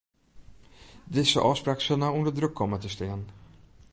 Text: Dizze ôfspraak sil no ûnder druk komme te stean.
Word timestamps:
Dizze 1.15 1.39
ôfspraak 1.49 1.79
sil 1.85 1.97
no 1.99 2.09
ûnder 2.17 2.35
druk 2.37 2.53
komme 2.59 2.77
te 2.81 2.89
stean. 2.95 3.21